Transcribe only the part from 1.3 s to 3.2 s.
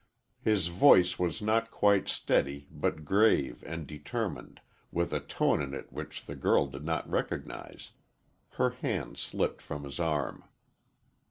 not quite steady, but